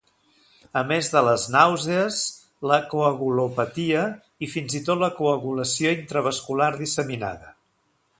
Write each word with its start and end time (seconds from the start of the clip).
A 0.79 0.81
més 0.91 1.09
de 1.15 1.21
les 1.25 1.43
nàusees, 1.55 2.21
la 2.71 2.79
coagulopatia 2.93 4.01
i, 4.47 4.49
fins-i-tot 4.55 5.05
la 5.05 5.11
coagulació 5.21 5.93
intravascular 5.99 6.71
disseminada. 6.81 7.55